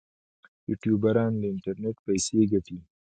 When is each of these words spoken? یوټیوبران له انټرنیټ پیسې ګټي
یوټیوبران 0.69 1.31
له 1.41 1.47
انټرنیټ 1.53 1.97
پیسې 2.05 2.39
ګټي 2.51 2.77